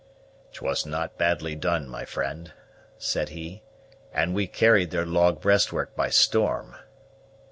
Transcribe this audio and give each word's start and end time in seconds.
"'Twas 0.53 0.83
not 0.83 1.15
badly 1.19 1.53
done, 1.53 1.87
my 1.87 2.05
friend," 2.05 2.53
said 2.97 3.29
he; 3.29 3.61
"and 4.11 4.33
we 4.33 4.47
carried 4.47 4.89
their 4.89 5.05
log 5.05 5.39
breastwork 5.39 5.95
by 5.95 6.09
storm." 6.09 6.75